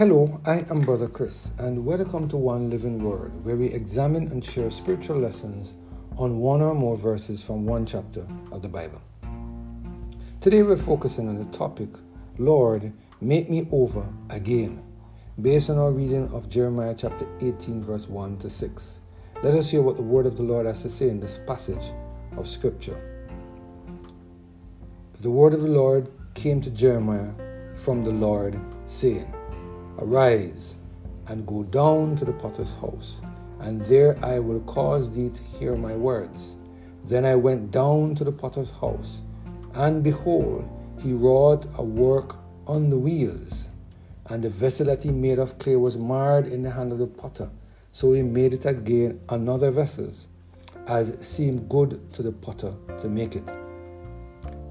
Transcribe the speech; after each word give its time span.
Hello, 0.00 0.40
I 0.46 0.64
am 0.70 0.80
Brother 0.80 1.08
Chris, 1.08 1.52
and 1.58 1.84
welcome 1.84 2.26
to 2.30 2.38
One 2.38 2.70
Living 2.70 3.04
Word, 3.04 3.44
where 3.44 3.56
we 3.56 3.66
examine 3.66 4.28
and 4.28 4.42
share 4.42 4.70
spiritual 4.70 5.18
lessons 5.18 5.74
on 6.16 6.38
one 6.38 6.62
or 6.62 6.74
more 6.74 6.96
verses 6.96 7.44
from 7.44 7.66
one 7.66 7.84
chapter 7.84 8.26
of 8.50 8.62
the 8.62 8.68
Bible. 8.68 9.02
Today 10.40 10.62
we're 10.62 10.78
focusing 10.78 11.28
on 11.28 11.36
the 11.36 11.44
topic, 11.54 11.90
Lord, 12.38 12.94
make 13.20 13.50
me 13.50 13.68
over 13.70 14.02
again, 14.30 14.82
based 15.42 15.68
on 15.68 15.76
our 15.76 15.90
reading 15.90 16.32
of 16.32 16.48
Jeremiah 16.48 16.94
chapter 16.96 17.28
18, 17.42 17.82
verse 17.82 18.08
1 18.08 18.38
to 18.38 18.48
6. 18.48 19.00
Let 19.42 19.52
us 19.52 19.70
hear 19.70 19.82
what 19.82 19.96
the 19.96 20.02
word 20.02 20.24
of 20.24 20.34
the 20.34 20.44
Lord 20.44 20.64
has 20.64 20.80
to 20.80 20.88
say 20.88 21.10
in 21.10 21.20
this 21.20 21.38
passage 21.46 21.92
of 22.38 22.48
Scripture. 22.48 22.98
The 25.20 25.30
word 25.30 25.52
of 25.52 25.60
the 25.60 25.68
Lord 25.68 26.08
came 26.32 26.62
to 26.62 26.70
Jeremiah 26.70 27.32
from 27.74 28.00
the 28.00 28.12
Lord, 28.12 28.58
saying, 28.86 29.30
Arise 30.00 30.78
and 31.28 31.46
go 31.46 31.62
down 31.62 32.16
to 32.16 32.24
the 32.24 32.32
potter's 32.32 32.72
house, 32.72 33.22
and 33.60 33.82
there 33.82 34.18
I 34.24 34.38
will 34.38 34.60
cause 34.60 35.10
thee 35.10 35.28
to 35.28 35.42
hear 35.42 35.76
my 35.76 35.94
words. 35.94 36.56
Then 37.04 37.24
I 37.24 37.34
went 37.34 37.70
down 37.70 38.14
to 38.16 38.24
the 38.24 38.32
potter's 38.32 38.70
house, 38.70 39.22
and 39.74 40.02
behold, 40.02 40.68
he 41.02 41.12
wrought 41.12 41.66
a 41.76 41.82
work 41.82 42.36
on 42.66 42.90
the 42.90 42.98
wheels, 42.98 43.68
and 44.26 44.42
the 44.42 44.48
vessel 44.48 44.86
that 44.86 45.02
he 45.02 45.10
made 45.10 45.38
of 45.38 45.58
clay 45.58 45.76
was 45.76 45.98
marred 45.98 46.46
in 46.46 46.62
the 46.62 46.70
hand 46.70 46.92
of 46.92 46.98
the 46.98 47.06
potter. 47.06 47.50
So 47.92 48.12
he 48.12 48.22
made 48.22 48.54
it 48.54 48.64
again 48.64 49.20
another 49.28 49.70
vessel, 49.70 50.10
as 50.86 51.26
seemed 51.26 51.68
good 51.68 52.12
to 52.14 52.22
the 52.22 52.32
potter 52.32 52.74
to 53.00 53.08
make 53.08 53.36
it. 53.36 53.48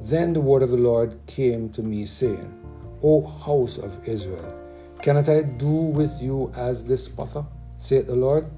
Then 0.00 0.32
the 0.32 0.40
word 0.40 0.62
of 0.62 0.70
the 0.70 0.76
Lord 0.76 1.18
came 1.26 1.68
to 1.70 1.82
me, 1.82 2.06
saying, 2.06 2.54
O 3.02 3.26
house 3.26 3.78
of 3.78 4.08
Israel, 4.08 4.57
Cannot 5.00 5.28
I 5.28 5.42
do 5.42 5.70
with 5.70 6.20
you 6.20 6.52
as 6.56 6.84
this 6.84 7.08
potter, 7.08 7.44
saith 7.76 8.08
the 8.08 8.16
Lord? 8.16 8.50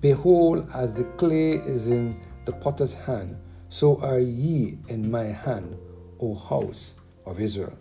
Behold, 0.00 0.68
as 0.74 0.94
the 0.94 1.04
clay 1.18 1.52
is 1.52 1.88
in 1.88 2.20
the 2.46 2.52
potter's 2.52 2.94
hand, 2.94 3.36
so 3.68 4.00
are 4.00 4.18
ye 4.18 4.76
in 4.88 5.08
my 5.08 5.24
hand, 5.24 5.76
O 6.20 6.34
house 6.34 6.96
of 7.26 7.40
Israel. 7.40 7.78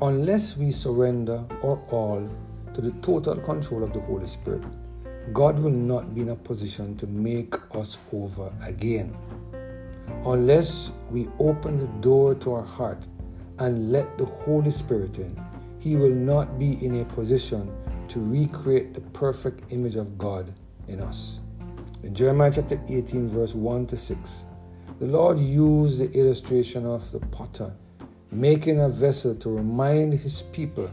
Unless 0.00 0.56
we 0.56 0.70
surrender 0.70 1.44
our 1.64 1.78
all 1.90 2.28
to 2.72 2.80
the 2.80 2.92
total 3.00 3.36
control 3.36 3.82
of 3.82 3.92
the 3.92 4.00
Holy 4.00 4.28
Spirit, 4.28 4.62
God 5.32 5.58
will 5.58 5.70
not 5.70 6.14
be 6.14 6.20
in 6.20 6.28
a 6.28 6.36
position 6.36 6.96
to 6.98 7.06
make 7.08 7.54
us 7.74 7.98
over 8.12 8.52
again. 8.62 9.16
Unless 10.24 10.92
we 11.10 11.28
open 11.40 11.78
the 11.78 11.86
door 12.00 12.34
to 12.34 12.54
our 12.54 12.64
heart 12.64 13.06
and 13.58 13.90
let 13.90 14.16
the 14.18 14.24
Holy 14.24 14.70
Spirit 14.70 15.18
in, 15.18 15.43
he 15.84 15.96
will 15.96 16.14
not 16.14 16.58
be 16.58 16.82
in 16.82 17.02
a 17.02 17.04
position 17.04 17.70
to 18.08 18.18
recreate 18.18 18.94
the 18.94 19.02
perfect 19.12 19.70
image 19.70 19.96
of 19.96 20.16
God 20.16 20.50
in 20.88 20.98
us. 20.98 21.40
In 22.02 22.14
Jeremiah 22.14 22.50
chapter 22.54 22.80
18, 22.88 23.28
verse 23.28 23.54
1 23.54 23.84
to 23.86 23.96
6, 23.98 24.46
the 24.98 25.06
Lord 25.06 25.38
used 25.38 26.00
the 26.00 26.10
illustration 26.18 26.86
of 26.86 27.12
the 27.12 27.20
potter 27.20 27.70
making 28.32 28.80
a 28.80 28.88
vessel 28.88 29.34
to 29.34 29.50
remind 29.50 30.14
his 30.14 30.40
people 30.54 30.90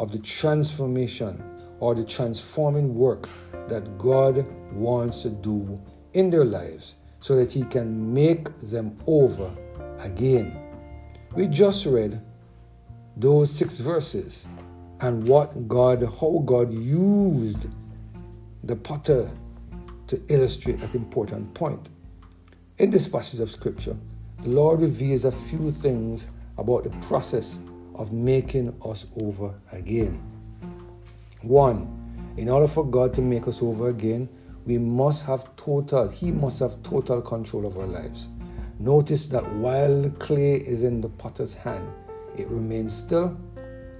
of 0.00 0.10
the 0.10 0.18
transformation 0.18 1.40
or 1.78 1.94
the 1.94 2.04
transforming 2.04 2.92
work 2.92 3.28
that 3.68 3.96
God 3.98 4.44
wants 4.72 5.22
to 5.22 5.30
do 5.30 5.80
in 6.12 6.28
their 6.28 6.44
lives 6.44 6.96
so 7.20 7.36
that 7.36 7.52
he 7.52 7.62
can 7.62 8.12
make 8.12 8.58
them 8.58 8.98
over 9.06 9.48
again. 10.00 10.58
We 11.36 11.46
just 11.46 11.86
read 11.86 12.20
those 13.16 13.50
six 13.50 13.78
verses 13.78 14.46
and 15.00 15.26
what 15.26 15.68
God, 15.68 16.02
how 16.02 16.42
God 16.44 16.72
used 16.72 17.72
the 18.62 18.76
potter 18.76 19.30
to 20.06 20.20
illustrate 20.28 20.78
that 20.80 20.94
important 20.94 21.52
point. 21.54 21.90
In 22.78 22.90
this 22.90 23.08
passage 23.08 23.40
of 23.40 23.50
scripture, 23.50 23.96
the 24.42 24.50
Lord 24.50 24.80
reveals 24.80 25.24
a 25.24 25.32
few 25.32 25.70
things 25.70 26.28
about 26.58 26.84
the 26.84 26.90
process 27.06 27.58
of 27.94 28.12
making 28.12 28.74
us 28.84 29.06
over 29.20 29.54
again. 29.72 30.20
One, 31.42 32.34
in 32.36 32.48
order 32.48 32.66
for 32.66 32.84
God 32.84 33.12
to 33.14 33.22
make 33.22 33.46
us 33.46 33.62
over 33.62 33.88
again, 33.88 34.28
we 34.66 34.78
must 34.78 35.24
have 35.26 35.54
total, 35.56 36.08
He 36.08 36.32
must 36.32 36.60
have 36.60 36.82
total 36.82 37.20
control 37.20 37.66
of 37.66 37.78
our 37.78 37.86
lives. 37.86 38.28
Notice 38.78 39.28
that 39.28 39.48
while 39.54 40.10
clay 40.18 40.54
is 40.54 40.82
in 40.82 41.00
the 41.00 41.08
potter's 41.08 41.54
hand, 41.54 41.88
it 42.36 42.48
remains 42.48 42.94
still 42.94 43.36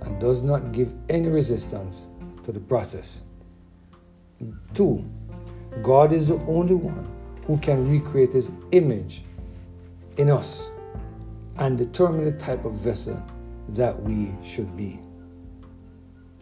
and 0.02 0.20
does 0.20 0.42
not 0.42 0.72
give 0.72 0.92
any 1.08 1.28
resistance 1.28 2.08
to 2.42 2.52
the 2.52 2.60
process. 2.60 3.22
Two, 4.74 5.04
God 5.82 6.12
is 6.12 6.28
the 6.28 6.36
only 6.46 6.74
one 6.74 7.08
who 7.46 7.58
can 7.58 7.88
recreate 7.90 8.32
His 8.32 8.50
image 8.72 9.24
in 10.16 10.30
us 10.30 10.70
and 11.56 11.78
determine 11.78 12.24
the 12.24 12.32
type 12.32 12.64
of 12.64 12.72
vessel 12.74 13.22
that 13.70 14.00
we 14.02 14.32
should 14.42 14.76
be. 14.76 15.00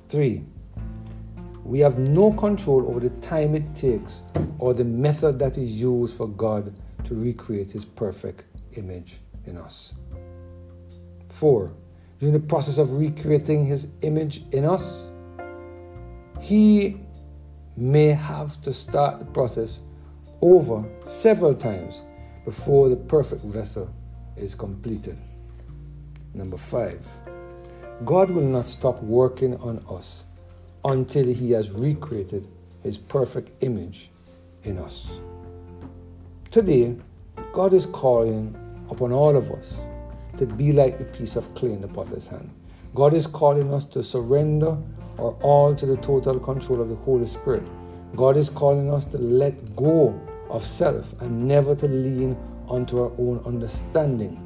Three, 0.09 0.44
we 1.64 1.78
have 1.78 1.98
no 1.98 2.32
control 2.32 2.88
over 2.88 3.00
the 3.00 3.10
time 3.20 3.54
it 3.54 3.74
takes 3.74 4.22
or 4.59 4.74
the 4.74 4.84
method 4.84 5.38
that 5.38 5.56
is 5.59 5.80
used 5.80 6.16
for 6.16 6.28
God 6.28 6.74
to 7.04 7.14
recreate 7.14 7.70
His 7.70 7.84
perfect 7.84 8.44
image 8.74 9.19
in 9.47 9.56
us. 9.56 9.94
Four, 11.32 11.72
during 12.19 12.34
the 12.34 12.47
process 12.47 12.76
of 12.76 12.93
recreating 12.93 13.65
his 13.65 13.88
image 14.03 14.44
in 14.53 14.66
us, 14.66 15.10
he 16.43 17.00
may 17.75 18.09
have 18.09 18.60
to 18.60 18.70
start 18.70 19.19
the 19.19 19.25
process 19.25 19.81
over 20.42 20.84
several 21.04 21.54
times 21.54 22.03
before 22.44 22.91
the 22.91 22.97
perfect 22.97 23.42
vessel 23.44 23.91
is 24.37 24.54
completed. 24.54 25.16
Number 26.34 26.59
five, 26.59 27.06
God 28.04 28.31
will 28.31 28.47
not 28.47 28.69
stop 28.69 29.03
working 29.03 29.56
on 29.56 29.82
us 29.91 30.26
until 30.84 31.25
he 31.32 31.53
has 31.53 31.71
recreated 31.71 32.47
his 32.82 32.98
perfect 32.98 33.50
image 33.65 34.10
in 34.65 34.76
us. 34.76 35.19
Today, 36.50 36.94
God 37.54 37.72
is 37.72 37.87
calling 37.87 38.54
upon 38.91 39.12
all 39.12 39.34
of 39.34 39.50
us 39.50 39.82
to 40.37 40.47
be 40.47 40.72
like 40.72 40.98
the 40.98 41.04
piece 41.04 41.37
of 41.37 41.54
clay 41.54 41.72
in 41.72 41.81
the 41.81 41.88
potter's 41.88 42.26
hand. 42.26 42.50
God 42.94 43.15
is 43.15 43.26
calling 43.26 43.72
us 43.72 43.84
to 43.87 44.03
surrender 44.03 44.76
our 45.19 45.32
all 45.43 45.75
to 45.75 45.87
the 45.87 45.97
total 45.97 46.38
control 46.38 46.81
of 46.81 46.88
the 46.88 46.97
Holy 46.97 47.26
Spirit. 47.26 47.62
God 48.16 48.37
is 48.37 48.50
calling 48.50 48.92
us 48.92 49.04
to 49.06 49.19
let 49.19 49.75
go 49.75 50.19
of 50.50 50.65
self 50.65 51.19
and 51.21 51.48
never 51.48 51.75
to 51.75 51.88
lean 51.88 52.37
onto 52.66 53.00
our 53.03 53.12
own 53.19 53.41
understanding. 53.47 54.38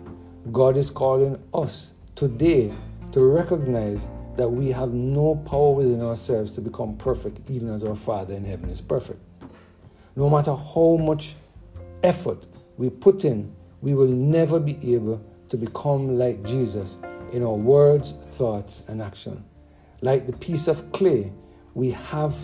God 0.53 0.77
is 0.77 0.91
calling 0.91 1.43
us 1.53 1.93
today 2.15 2.73
to 3.13 3.21
recognize 3.21 4.09
that 4.37 4.49
we 4.49 4.69
have 4.69 4.93
no 4.93 5.35
power 5.35 5.73
within 5.73 6.01
ourselves 6.01 6.53
to 6.53 6.61
become 6.61 6.97
perfect, 6.97 7.41
even 7.49 7.69
as 7.69 7.83
our 7.83 7.97
Father 7.97 8.35
in 8.35 8.45
heaven 8.45 8.71
is 8.71 8.81
perfect. 8.81 9.21
No 10.15 10.31
matter 10.31 10.55
how 10.55 10.99
much 11.01 11.35
effort 12.03 12.47
we 12.77 12.91
put 12.91 13.25
in, 13.25 13.53
we 13.81 13.95
will 13.95 14.09
never 14.09 14.61
be 14.61 14.95
able 14.95 15.25
to 15.49 15.57
become 15.57 16.19
like 16.19 16.43
Jesus 16.43 16.99
in 17.33 17.43
our 17.43 17.55
words, 17.55 18.13
thoughts, 18.13 18.83
and 18.89 19.03
action. 19.03 19.45
Like 20.01 20.27
the 20.27 20.33
piece 20.33 20.69
of 20.69 20.93
clay, 20.93 21.33
we 21.75 21.91
have 21.91 22.35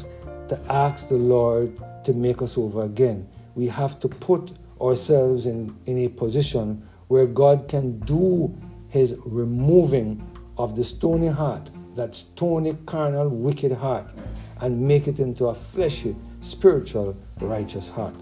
to 0.49 0.61
ask 0.69 1.09
the 1.09 1.17
Lord 1.17 1.81
to 2.05 2.13
make 2.13 2.43
us 2.43 2.59
over 2.59 2.83
again. 2.83 3.29
We 3.55 3.69
have 3.69 3.99
to 4.01 4.09
put 4.09 4.53
ourselves 4.81 5.47
in, 5.47 5.77
in 5.87 5.99
a 5.99 6.09
position 6.09 6.87
where 7.09 7.27
God 7.27 7.69
can 7.69 8.01
do 8.01 8.57
his 8.89 9.17
removing 9.25 10.29
of 10.59 10.77
the 10.77 10.85
stony 10.85 11.29
heart, 11.29 11.71
that 11.95 12.15
stony, 12.15 12.77
carnal, 12.87 13.29
wicked 13.29 13.73
heart, 13.73 14.13
and 14.61 14.81
make 14.81 15.07
it 15.09 15.21
into 15.21 15.47
a 15.47 15.55
fleshy, 15.55 16.17
spiritual, 16.41 17.17
righteous 17.41 17.89
heart. 17.89 18.15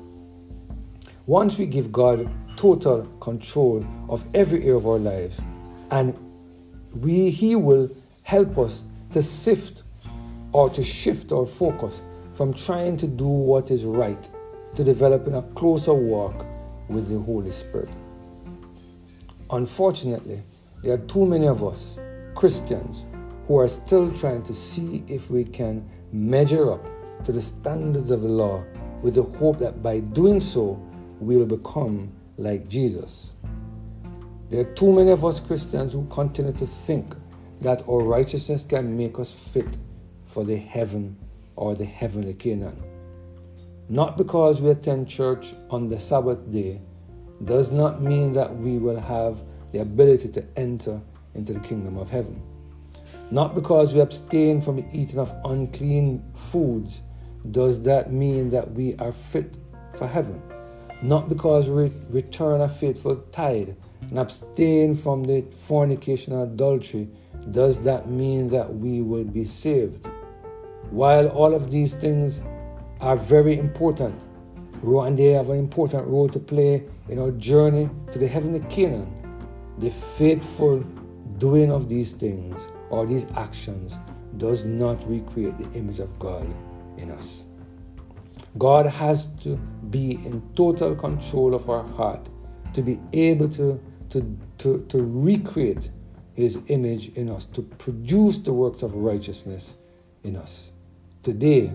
Once 1.26 1.58
we 1.58 1.66
give 1.66 1.92
God 1.92 2.30
total 2.60 3.06
control 3.20 3.86
of 4.10 4.22
every 4.34 4.60
area 4.60 4.76
of 4.76 4.86
our 4.86 4.98
lives. 4.98 5.40
And 5.90 6.14
we, 6.96 7.30
He 7.30 7.56
will 7.56 7.88
help 8.22 8.58
us 8.58 8.84
to 9.12 9.22
sift 9.22 9.82
or 10.52 10.68
to 10.68 10.82
shift 10.82 11.32
our 11.32 11.46
focus 11.46 12.02
from 12.34 12.52
trying 12.52 12.98
to 12.98 13.06
do 13.06 13.26
what 13.26 13.70
is 13.70 13.84
right 13.84 14.28
to 14.74 14.84
developing 14.84 15.34
a 15.34 15.42
closer 15.54 15.94
walk 15.94 16.44
with 16.88 17.08
the 17.08 17.18
Holy 17.18 17.50
Spirit. 17.50 17.88
Unfortunately, 19.50 20.42
there 20.82 20.94
are 20.94 21.06
too 21.06 21.24
many 21.24 21.48
of 21.48 21.64
us, 21.64 21.98
Christians, 22.34 23.04
who 23.46 23.58
are 23.58 23.68
still 23.68 24.12
trying 24.12 24.42
to 24.42 24.52
see 24.52 25.02
if 25.08 25.30
we 25.30 25.44
can 25.44 25.88
measure 26.12 26.72
up 26.72 26.86
to 27.24 27.32
the 27.32 27.40
standards 27.40 28.10
of 28.10 28.20
the 28.20 28.28
law 28.28 28.62
with 29.02 29.14
the 29.14 29.22
hope 29.22 29.58
that 29.58 29.82
by 29.82 30.00
doing 30.00 30.40
so, 30.40 30.80
we'll 31.20 31.46
become 31.46 32.12
like 32.36 32.68
Jesus. 32.68 33.34
There 34.48 34.60
are 34.60 34.74
too 34.74 34.92
many 34.92 35.12
of 35.12 35.24
us 35.24 35.40
Christians 35.40 35.92
who 35.92 36.06
continue 36.06 36.52
to 36.52 36.66
think 36.66 37.14
that 37.60 37.82
our 37.88 38.02
righteousness 38.02 38.64
can 38.64 38.96
make 38.96 39.18
us 39.18 39.32
fit 39.32 39.78
for 40.24 40.44
the 40.44 40.56
heaven 40.56 41.16
or 41.56 41.74
the 41.74 41.84
heavenly 41.84 42.34
Canaan. 42.34 42.82
Not 43.88 44.16
because 44.16 44.62
we 44.62 44.70
attend 44.70 45.08
church 45.08 45.52
on 45.68 45.88
the 45.88 45.98
Sabbath 45.98 46.50
day 46.50 46.80
does 47.44 47.72
not 47.72 48.02
mean 48.02 48.32
that 48.32 48.54
we 48.56 48.78
will 48.78 49.00
have 49.00 49.42
the 49.72 49.80
ability 49.80 50.28
to 50.30 50.46
enter 50.56 51.00
into 51.34 51.52
the 51.52 51.60
kingdom 51.60 51.96
of 51.96 52.10
heaven. 52.10 52.42
Not 53.30 53.54
because 53.54 53.94
we 53.94 54.00
abstain 54.00 54.60
from 54.60 54.78
eating 54.92 55.18
of 55.18 55.32
unclean 55.44 56.24
foods 56.34 57.02
does 57.50 57.82
that 57.82 58.12
mean 58.12 58.50
that 58.50 58.72
we 58.72 58.96
are 58.96 59.12
fit 59.12 59.56
for 59.94 60.06
heaven. 60.06 60.42
Not 61.02 61.28
because 61.28 61.70
we 61.70 61.90
return 62.10 62.60
a 62.60 62.68
faithful 62.68 63.16
tithe 63.32 63.70
and 64.08 64.18
abstain 64.18 64.94
from 64.94 65.24
the 65.24 65.42
fornication 65.56 66.34
and 66.34 66.42
adultery 66.42 67.08
does 67.50 67.80
that 67.82 68.10
mean 68.10 68.48
that 68.48 68.74
we 68.74 69.00
will 69.00 69.24
be 69.24 69.44
saved. 69.44 70.10
While 70.90 71.28
all 71.28 71.54
of 71.54 71.70
these 71.70 71.94
things 71.94 72.42
are 73.00 73.16
very 73.16 73.58
important, 73.58 74.26
and 74.82 75.18
they 75.18 75.32
have 75.32 75.48
an 75.48 75.58
important 75.58 76.06
role 76.06 76.28
to 76.28 76.38
play 76.38 76.84
in 77.08 77.18
our 77.18 77.30
journey 77.32 77.88
to 78.12 78.18
the 78.18 78.28
heavenly 78.28 78.60
Canaan, 78.68 79.10
the 79.78 79.90
faithful 79.90 80.80
doing 81.38 81.70
of 81.70 81.88
these 81.88 82.12
things 82.12 82.68
or 82.90 83.06
these 83.06 83.26
actions 83.36 83.98
does 84.36 84.64
not 84.64 84.98
recreate 85.08 85.56
the 85.58 85.78
image 85.78 85.98
of 85.98 86.18
God 86.18 86.46
in 86.98 87.10
us. 87.10 87.46
God 88.58 88.86
has 88.86 89.26
to 89.42 89.56
be 89.90 90.12
in 90.12 90.42
total 90.54 90.94
control 90.94 91.54
of 91.54 91.68
our 91.70 91.84
heart 91.84 92.28
to 92.74 92.82
be 92.82 92.98
able 93.12 93.48
to, 93.50 93.80
to, 94.10 94.38
to, 94.58 94.84
to 94.88 95.02
recreate 95.02 95.90
his 96.34 96.58
image 96.68 97.08
in 97.10 97.30
us, 97.30 97.44
to 97.46 97.62
produce 97.62 98.38
the 98.38 98.52
works 98.52 98.82
of 98.82 98.94
righteousness 98.94 99.74
in 100.24 100.36
us. 100.36 100.72
Today, 101.22 101.72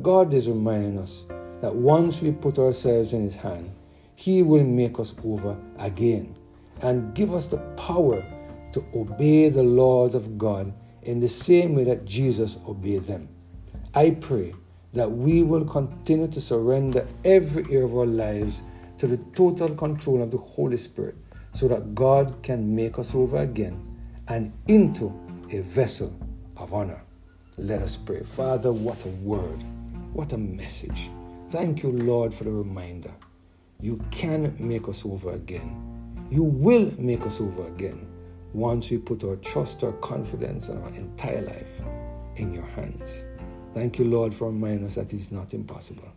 God 0.00 0.32
is 0.32 0.48
reminding 0.48 0.98
us 0.98 1.26
that 1.60 1.74
once 1.74 2.22
we 2.22 2.32
put 2.32 2.58
ourselves 2.58 3.12
in 3.12 3.22
his 3.22 3.36
hand, 3.36 3.74
he 4.14 4.42
will 4.42 4.64
make 4.64 4.98
us 4.98 5.14
over 5.24 5.58
again 5.78 6.36
and 6.82 7.14
give 7.14 7.32
us 7.32 7.46
the 7.46 7.58
power 7.76 8.24
to 8.72 8.84
obey 8.94 9.48
the 9.48 9.62
laws 9.62 10.14
of 10.14 10.38
God 10.38 10.72
in 11.02 11.20
the 11.20 11.28
same 11.28 11.74
way 11.74 11.84
that 11.84 12.04
Jesus 12.04 12.58
obeyed 12.66 13.02
them. 13.02 13.28
I 13.94 14.10
pray 14.10 14.54
that 14.92 15.10
we 15.10 15.42
will 15.42 15.64
continue 15.64 16.28
to 16.28 16.40
surrender 16.40 17.06
every 17.24 17.64
area 17.64 17.84
of 17.84 17.96
our 17.96 18.06
lives 18.06 18.62
to 18.98 19.06
the 19.06 19.16
total 19.34 19.74
control 19.74 20.22
of 20.22 20.30
the 20.30 20.38
Holy 20.38 20.76
Spirit 20.76 21.16
so 21.52 21.68
that 21.68 21.94
God 21.94 22.42
can 22.42 22.74
make 22.74 22.98
us 22.98 23.14
over 23.14 23.38
again 23.38 23.80
and 24.28 24.52
into 24.68 25.12
a 25.50 25.60
vessel 25.60 26.14
of 26.56 26.72
honor. 26.72 27.02
Let 27.58 27.82
us 27.82 27.96
pray. 27.96 28.22
Father, 28.22 28.72
what 28.72 29.04
a 29.04 29.08
word, 29.08 29.62
what 30.12 30.32
a 30.32 30.38
message. 30.38 31.10
Thank 31.50 31.82
you, 31.82 31.92
Lord, 31.92 32.32
for 32.32 32.44
the 32.44 32.50
reminder. 32.50 33.12
You 33.80 34.02
can 34.10 34.54
make 34.58 34.88
us 34.88 35.04
over 35.04 35.32
again. 35.32 36.26
You 36.30 36.44
will 36.44 36.92
make 36.98 37.26
us 37.26 37.40
over 37.40 37.66
again 37.66 38.08
once 38.54 38.90
we 38.90 38.98
put 38.98 39.24
our 39.24 39.36
trust, 39.36 39.82
our 39.84 39.92
confidence, 39.92 40.68
and 40.68 40.82
our 40.82 40.90
entire 40.90 41.42
life 41.42 41.82
in 42.36 42.54
your 42.54 42.64
hands. 42.64 43.26
Thank 43.74 43.98
you, 43.98 44.04
Lord, 44.04 44.34
for 44.34 44.48
reminding 44.48 44.86
us 44.86 44.96
that 44.96 45.12
it's 45.12 45.32
not 45.32 45.54
impossible. 45.54 46.12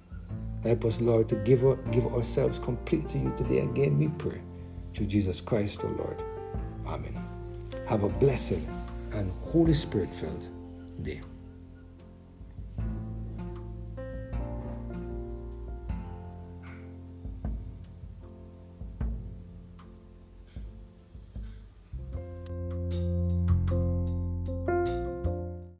Help 0.63 0.85
us, 0.85 0.99
Lord, 0.99 1.29
to 1.29 1.35
give, 1.35 1.63
give 1.91 2.05
ourselves 2.07 2.59
complete 2.59 3.07
to 3.09 3.19
you 3.19 3.33
today. 3.37 3.59
Again, 3.59 3.97
we 3.97 4.07
pray. 4.07 4.41
Through 4.93 5.07
Jesus 5.07 5.41
Christ, 5.41 5.83
O 5.83 5.87
Lord. 5.87 6.23
Amen. 6.85 7.17
Have 7.87 8.03
a 8.03 8.09
blessed 8.09 8.59
and 9.13 9.31
Holy 9.31 9.73
Spirit 9.73 10.13
filled 10.13 10.47
day. 11.01 11.21